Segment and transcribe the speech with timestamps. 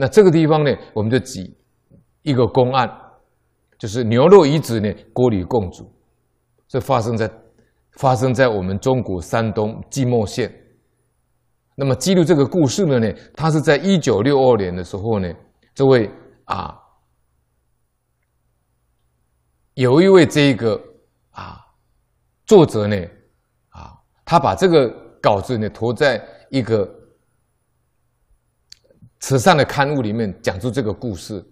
[0.00, 1.54] 那这个地方呢，我们就举
[2.22, 2.90] 一个公案，
[3.78, 5.92] 就是牛肉遗址呢，锅里共煮，
[6.66, 7.30] 这发生在
[7.98, 10.50] 发生在我们中国山东即墨县。
[11.74, 15.30] 那么记录这个故事的呢，他是在一九六二年的时候呢，
[15.74, 16.10] 这位
[16.44, 16.74] 啊，
[19.74, 20.80] 有一位这个
[21.32, 21.60] 啊
[22.46, 22.96] 作者呢，
[23.68, 23.92] 啊，
[24.24, 24.88] 他把这个
[25.20, 26.88] 稿子呢投在一个
[29.20, 31.44] 慈善的刊物里面，讲述这个故事，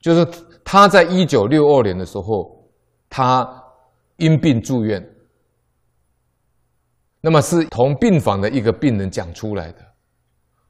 [0.00, 0.24] 就是
[0.64, 2.68] 他在一九六二年的时候，
[3.08, 3.46] 他
[4.16, 5.04] 因病住院。
[7.20, 9.84] 那么是同病房的一个病人讲出来的，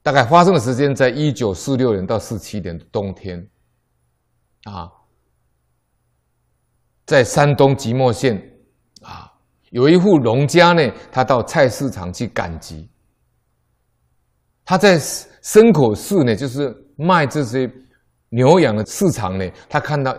[0.02, 3.46] 大概发生的时间在一九四六年到四七年的冬天，
[4.64, 4.90] 啊，
[7.04, 8.42] 在山东即墨县
[9.02, 9.30] 啊，
[9.70, 12.88] 有一户农家呢，他到菜市场去赶集，
[14.64, 14.98] 他在
[15.48, 17.70] 牲口市呢，就是卖这些
[18.28, 20.14] 牛羊的市场呢，他看到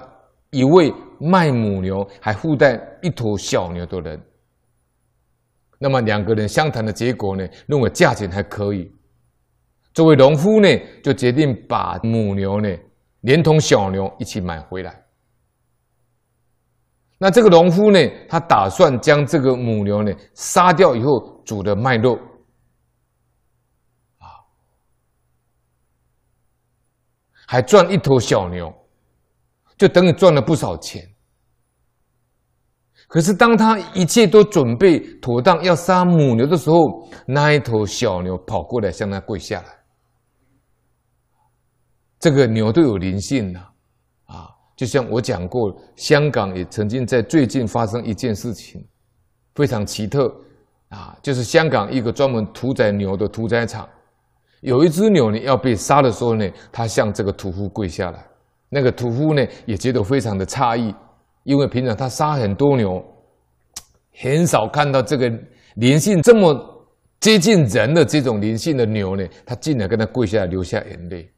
[0.49, 4.19] 一位卖母牛还附带一头小牛的人。
[5.77, 8.91] 那么两个人相谈的结果呢，认为价钱还可以。
[9.93, 10.67] 这位农夫呢，
[11.03, 12.67] 就决定把母牛呢，
[13.21, 14.99] 连同小牛一起买回来。
[17.19, 22.17] 那这个农夫呢，他打算将这个母牛呢杀掉以后煮的卖肉，
[27.51, 28.71] 还赚一头小牛，
[29.75, 31.03] 就等于赚了不少钱。
[33.07, 39.69] 可是，当他一切都准备妥当要杀母牛的时候，那一头小牛跑过来向他跪下来。
[42.19, 43.59] 这个牛都有灵性了
[44.25, 44.47] 啊！
[44.75, 48.87] 就像我讲过，香港也曾经在最近发生一件事情，
[49.55, 50.31] 非常奇特
[50.89, 51.17] 啊！
[51.23, 53.89] 就是香港一个专门屠宰牛的屠宰场，
[54.61, 58.25] 有一只牛呢要被杀的时候呢，他向这个屠夫跪下来，
[58.69, 60.93] 那个屠夫呢也觉得非常的诧异。
[61.43, 63.03] 因为平常他杀很多牛，
[64.21, 65.31] 很少看到这个
[65.75, 66.53] 灵性这么
[67.19, 71.31] 接近人的这种灵性的牛呢，他竟然跟他跪下来流下眼泪。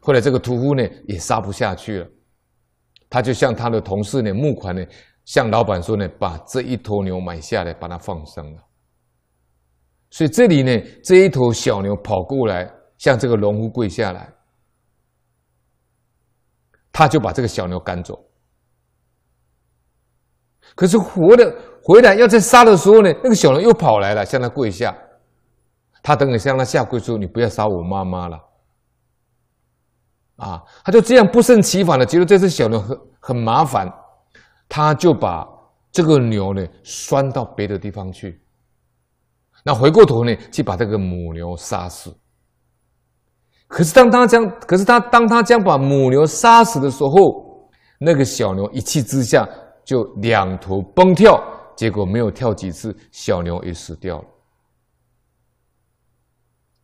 [0.00, 2.06] 后来这个屠夫呢也杀不下去了，
[3.10, 4.82] 他就向他的同事呢募款呢，
[5.24, 8.62] 向老板说呢，把这一头牛买下来，把它放生了。
[10.10, 10.72] 所以这里呢，
[11.02, 14.32] 这一头小牛跑过来向这个农夫跪下来，
[16.92, 18.24] 他就把这个小牛赶走。
[20.74, 24.96] 可是活的回来要再杀的时候呢，那个小牛又跑来了，向他跪下。
[26.02, 28.38] 他等于向他下跪说：“你不要杀我妈妈了。”
[30.36, 33.92] 啊，他就这样不胜其烦的觉得这只小牛很很麻烦，
[34.68, 35.44] 他就把
[35.90, 38.40] 这个牛呢拴到别的地方去。
[39.66, 42.16] 那回过头呢，去把这个母牛杀死。
[43.66, 47.68] 可是当他将，可是他当他将把母牛杀死的时候，
[47.98, 49.44] 那个小牛一气之下。
[49.86, 51.40] 就两头蹦跳，
[51.76, 54.24] 结果没有跳几次，小牛也死掉了。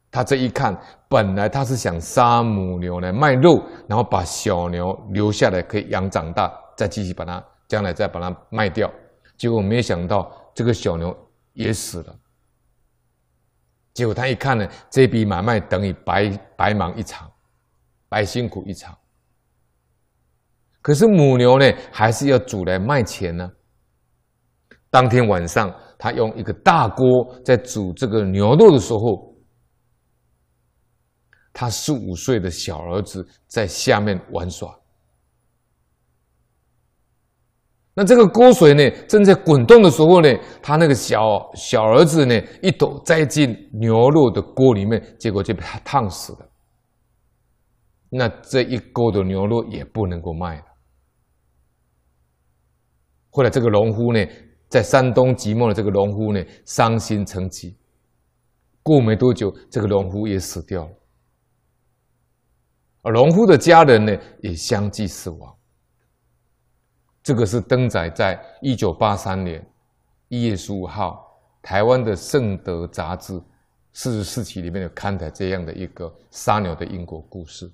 [0.09, 8.89] 他这一看，本来他是想杀母牛来卖肉，然后把小牛留下来可以养长大，再继续把它将来再把它卖掉。
[9.37, 11.13] 结果没有想到这个小牛
[11.55, 12.15] 也死了。
[13.95, 17.31] 结果他一看呢，这笔买卖等于白白忙一场，
[18.09, 18.97] 白辛苦一场。
[20.81, 23.49] 可是母牛呢，还是要煮来卖钱呢。
[24.91, 27.07] 当天晚上，他用一个大锅
[27.45, 29.35] 在煮这个牛肉的时候，
[31.53, 34.75] 他十五岁的小儿子在下面玩耍。
[37.95, 40.29] 那这个锅水呢，正在滚动的时候呢，
[40.63, 41.21] 他那个小
[41.55, 46.49] 小儿子呢，一头栽进牛肉的锅里面，结果就被他烫死了。
[48.09, 50.65] 那这一锅的牛肉也不能够卖了。
[53.31, 54.27] 后来，这个农夫呢，
[54.69, 57.77] 在山东即墨的这个农夫呢，伤心成疾。
[58.83, 60.93] 过没多久，这个农夫也死掉了，
[63.03, 65.55] 而农夫的家人呢，也相继死亡。
[67.23, 69.65] 这个是登载在一九八三年
[70.29, 71.25] 一月十五号
[71.63, 73.41] 台湾的《圣德》杂志
[73.93, 77.71] 四十四期里面有刊载这样的一个杀鸟的因果故事。